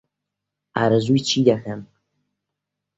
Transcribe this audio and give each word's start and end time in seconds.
ئارەزووی 0.77 1.25
چی 1.27 1.39
دەکەن؟ 1.49 1.81